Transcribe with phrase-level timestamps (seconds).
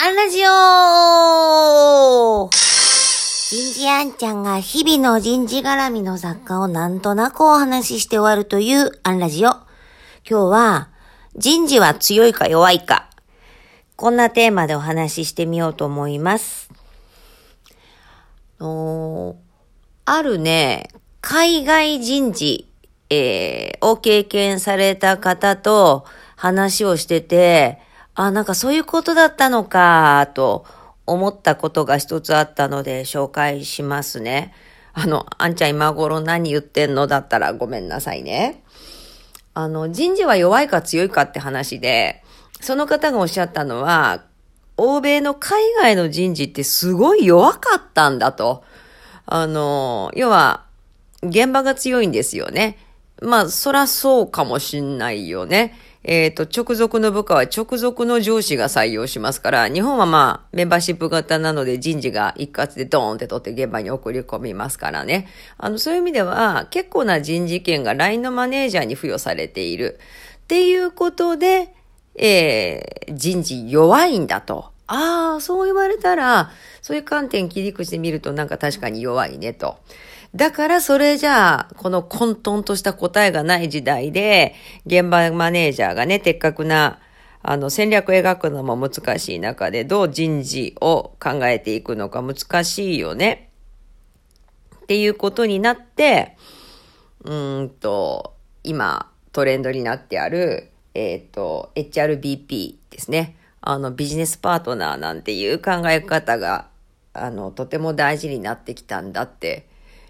[0.00, 0.48] アンラジオ
[3.50, 9.48] 人事あんちゃんが日々の人事絡みの雑貨をなんとなくお話しして終わるというアンラジオ。
[9.48, 9.64] 今
[10.24, 10.90] 日は、
[11.34, 13.10] 人事は強いか弱いか。
[13.96, 16.70] こんなテーマでお話ししてみようと思います。
[18.60, 19.34] お
[20.04, 20.90] あるね、
[21.20, 22.70] 海外人事、
[23.10, 26.04] えー、を経験された方と
[26.36, 27.87] 話をしてて、
[28.18, 30.66] あ、なんかそういうことだったのか、と
[31.06, 34.52] 思ったことが一つあったので紹介しますね。
[34.92, 38.64] あの、あんちゃん今頃何言ってんのだったらごめんなさいね。
[39.54, 42.24] あの、人事は弱いか強いかって話で、
[42.60, 44.24] その方がおっしゃったのは、
[44.76, 48.64] 欧米の海外の人事ってすごい弱かったんだと。
[49.26, 50.64] あの、要は、
[51.22, 52.78] 現場が強いんですよね。
[53.22, 55.76] まあ、そらそうかもしんないよね。
[56.04, 65.26] えっ、ー、と、直属の部下は直属の上司が採用しますから、日本はまあ、メンバーシップ型なので人事が一括でドーンって取って現場に送り込みますからね。
[65.56, 69.98] あの、そういう意味では、結構な人事権が LINE のマネージャーに付与されている。
[70.44, 71.74] っていうことで、
[72.14, 74.72] えー、人事弱いんだと。
[74.86, 76.50] ああ、そう言われたら、
[76.80, 79.78] そういう観点切り口で見るとなんか確かに弱いねと。
[80.38, 84.54] だからそれじゃあ、この混沌とした答えがない時代で、
[84.86, 87.00] 現場マネージャーがね、的確な、
[87.42, 93.50] あの、戦略を描くのも難しい中で、どう人事を考えていくのか難しいよね。
[94.76, 96.36] っていうことになって、
[97.24, 103.34] うんと、今、トレンドになってある、えっ、ー、と、HRBP ですね。
[103.60, 106.68] あの、ビジネスパートナーなんていう考え方が、
[107.12, 109.66] あの、とても大事になってきたんだって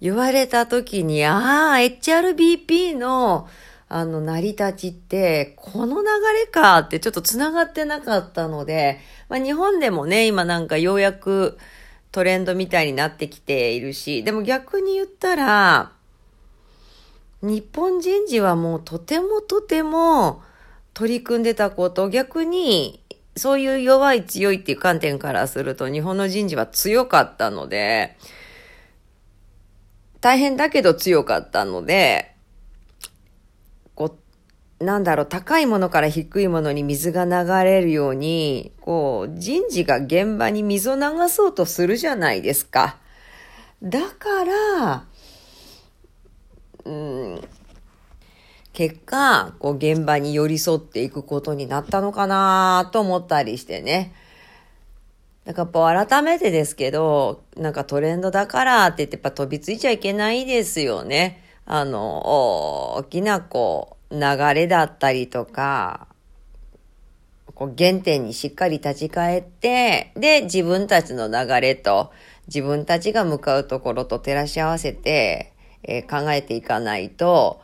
[0.00, 3.48] 言われた時に、ああ、HRBP の、
[3.88, 11.58] あの、成り立ちって、この流れかってちょっと繋がってなかったので、まあ日本でもね、今なんかようやく
[12.12, 15.92] トレンドみたいになってきているし、でも逆に言ったら、
[17.42, 20.42] 日本人事はもうとてもとても
[20.94, 23.02] 取り組んでたこと、逆に
[23.36, 28.16] そういう弱い強いっていう観点からすると日本の人事は強かったので、
[30.20, 32.34] 大変だけど強かったので、
[33.94, 34.16] こ
[34.80, 42.98] う、なんだろう、高いものから低いものに水が流れるように、こう、人事が現場に水を流そうとするじゃないですか。
[43.82, 45.04] だから、
[46.84, 47.40] うん、
[48.74, 54.12] 結果、こう、現場に寄り添っていくことになったのかなと思ったりしてね。
[55.44, 61.42] なんかやっぱ改めてですけど、なんかトレンドだからって言ってやっぱ飛びついちゃいけないですよね。
[61.64, 64.20] あの、大きなこう、流
[64.54, 66.08] れだったりとか、
[67.54, 72.12] こう原点にしっかり立ち返って、で、自分たちの流れと
[72.46, 75.52] 自分たちが向かうところと照らし合わせて、
[75.82, 77.60] えー、考えていかないと、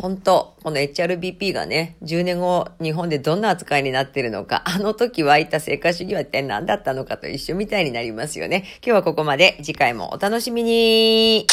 [0.00, 8.64] 本当この HRBP がね、10年後日本でどんな扱いになってるのか、あの時湧いた成果主義は一体何だったのかと一緒みたいになりますよね。
[8.84, 9.58] 今日はここまで。
[9.62, 11.46] 次回もお楽しみに。